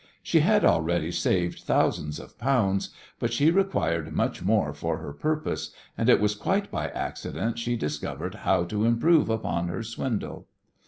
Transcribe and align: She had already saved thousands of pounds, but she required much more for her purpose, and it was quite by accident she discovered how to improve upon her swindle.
She 0.23 0.39
had 0.39 0.65
already 0.65 1.11
saved 1.11 1.59
thousands 1.59 2.17
of 2.19 2.35
pounds, 2.39 2.89
but 3.19 3.31
she 3.31 3.51
required 3.51 4.11
much 4.11 4.41
more 4.41 4.73
for 4.73 4.97
her 4.97 5.13
purpose, 5.13 5.75
and 5.95 6.09
it 6.09 6.19
was 6.19 6.33
quite 6.33 6.71
by 6.71 6.87
accident 6.87 7.59
she 7.59 7.75
discovered 7.77 8.33
how 8.33 8.63
to 8.63 8.83
improve 8.85 9.29
upon 9.29 9.67
her 9.67 9.83
swindle. 9.83 10.47